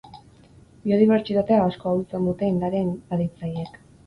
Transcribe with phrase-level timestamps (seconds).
[0.85, 3.79] Biodibertsitatea asko ahultzen dute landare inbaditzaileek.